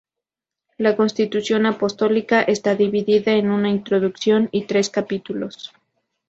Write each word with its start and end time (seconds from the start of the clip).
La 0.79 0.95
Constitución 0.95 1.67
Apostólica 1.67 2.41
está 2.41 2.73
dividida 2.73 3.33
en 3.33 3.51
una 3.51 3.69
introducción 3.69 4.49
y 4.51 4.63
tres 4.65 4.89
capítulos. 4.89 5.73